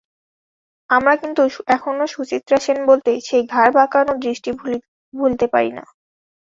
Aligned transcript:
আমরা 0.89 1.13
কিন্তু 1.21 1.41
এখনো 1.67 2.03
সুচিত্রা 2.07 2.57
সেন 2.65 2.79
বলতে, 2.89 3.11
সেই 3.27 3.43
ঘাড় 3.53 3.71
বাঁকানো 3.77 4.13
দৃষ্টি 4.23 4.49
ভুলতে 5.13 5.45
পারি 5.53 5.71
না। 5.77 5.83